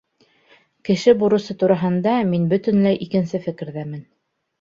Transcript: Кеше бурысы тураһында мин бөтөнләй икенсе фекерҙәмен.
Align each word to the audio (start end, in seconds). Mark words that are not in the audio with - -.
Кеше 0.87 1.13
бурысы 1.23 1.55
тураһында 1.63 2.13
мин 2.31 2.47
бөтөнләй 2.55 2.97
икенсе 3.07 3.41
фекерҙәмен. 3.45 4.01